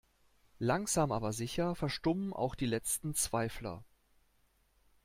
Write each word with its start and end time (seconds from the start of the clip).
Langsam 0.57 1.11
aber 1.11 1.31
sicher 1.31 1.75
verstummen 1.75 2.33
auch 2.33 2.55
die 2.55 2.65
letzten 2.65 3.13
Zweifler. 3.13 3.83